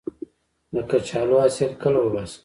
[0.73, 2.39] د کچالو حاصل کله وباسم؟